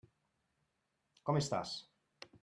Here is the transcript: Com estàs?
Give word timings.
Com 1.29 1.37
estàs? 1.43 1.75